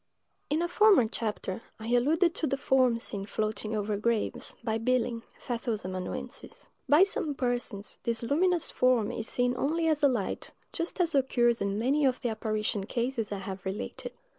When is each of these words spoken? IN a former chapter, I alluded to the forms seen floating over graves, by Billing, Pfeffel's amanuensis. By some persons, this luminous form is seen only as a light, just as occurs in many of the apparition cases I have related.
IN 0.49 0.63
a 0.63 0.67
former 0.67 1.07
chapter, 1.07 1.61
I 1.79 1.89
alluded 1.93 2.33
to 2.33 2.47
the 2.47 2.57
forms 2.57 3.03
seen 3.03 3.27
floating 3.27 3.75
over 3.75 3.97
graves, 3.97 4.55
by 4.63 4.79
Billing, 4.79 5.21
Pfeffel's 5.37 5.85
amanuensis. 5.85 6.69
By 6.89 7.03
some 7.03 7.35
persons, 7.35 7.99
this 8.01 8.23
luminous 8.23 8.71
form 8.71 9.11
is 9.11 9.27
seen 9.29 9.55
only 9.55 9.87
as 9.87 10.01
a 10.01 10.07
light, 10.07 10.53
just 10.73 10.99
as 10.99 11.13
occurs 11.13 11.61
in 11.61 11.77
many 11.77 12.03
of 12.05 12.19
the 12.21 12.29
apparition 12.29 12.87
cases 12.87 13.31
I 13.31 13.37
have 13.37 13.63
related. 13.63 14.13